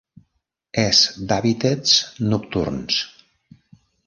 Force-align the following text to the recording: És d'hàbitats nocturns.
És 0.83 1.01
d'hàbitats 1.31 1.93
nocturns. 2.33 2.99